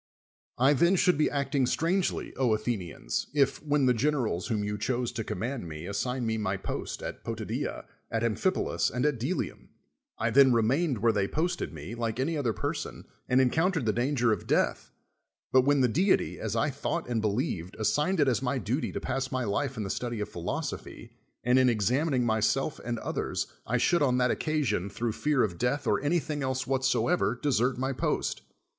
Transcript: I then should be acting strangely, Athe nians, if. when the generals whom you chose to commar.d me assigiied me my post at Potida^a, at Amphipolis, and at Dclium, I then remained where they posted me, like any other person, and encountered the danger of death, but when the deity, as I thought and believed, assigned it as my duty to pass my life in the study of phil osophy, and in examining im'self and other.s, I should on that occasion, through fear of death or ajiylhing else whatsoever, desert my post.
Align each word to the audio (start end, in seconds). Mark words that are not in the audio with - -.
I 0.57 0.73
then 0.73 0.95
should 0.95 1.15
be 1.15 1.29
acting 1.29 1.67
strangely, 1.67 2.31
Athe 2.35 2.63
nians, 2.75 3.27
if. 3.35 3.61
when 3.61 3.85
the 3.85 3.93
generals 3.93 4.47
whom 4.47 4.63
you 4.63 4.75
chose 4.79 5.11
to 5.11 5.23
commar.d 5.23 5.63
me 5.63 5.83
assigiied 5.85 6.23
me 6.23 6.39
my 6.39 6.57
post 6.57 7.03
at 7.03 7.23
Potida^a, 7.23 7.85
at 8.09 8.23
Amphipolis, 8.23 8.89
and 8.89 9.05
at 9.05 9.19
Dclium, 9.19 9.67
I 10.17 10.31
then 10.31 10.53
remained 10.53 11.03
where 11.03 11.11
they 11.11 11.27
posted 11.27 11.71
me, 11.71 11.93
like 11.93 12.19
any 12.19 12.35
other 12.35 12.51
person, 12.51 13.05
and 13.29 13.39
encountered 13.39 13.85
the 13.85 13.93
danger 13.93 14.33
of 14.33 14.47
death, 14.47 14.89
but 15.51 15.65
when 15.65 15.81
the 15.81 15.87
deity, 15.87 16.39
as 16.39 16.55
I 16.55 16.71
thought 16.71 17.07
and 17.07 17.21
believed, 17.21 17.75
assigned 17.77 18.19
it 18.19 18.27
as 18.27 18.41
my 18.41 18.57
duty 18.57 18.91
to 18.93 18.99
pass 18.99 19.31
my 19.31 19.43
life 19.43 19.77
in 19.77 19.83
the 19.83 19.91
study 19.91 20.19
of 20.19 20.29
phil 20.29 20.45
osophy, 20.45 21.11
and 21.43 21.59
in 21.59 21.69
examining 21.69 22.23
im'self 22.23 22.79
and 22.83 22.97
other.s, 22.97 23.45
I 23.67 23.77
should 23.77 24.01
on 24.01 24.17
that 24.17 24.31
occasion, 24.31 24.89
through 24.89 25.11
fear 25.11 25.43
of 25.43 25.59
death 25.59 25.85
or 25.85 26.01
ajiylhing 26.01 26.41
else 26.41 26.65
whatsoever, 26.65 27.39
desert 27.39 27.77
my 27.77 27.93
post. 27.93 28.41